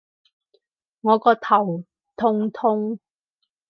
[1.01, 1.83] 我個頭
[2.15, 2.99] 痛痛